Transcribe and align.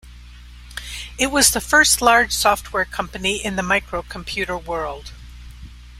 It 1.19 1.27
was 1.27 1.51
the 1.51 1.61
first 1.61 2.01
large 2.01 2.31
software 2.31 2.85
company 2.85 3.35
in 3.37 3.55
the 3.55 3.61
microcomputer 3.61 4.57
world. 4.65 5.11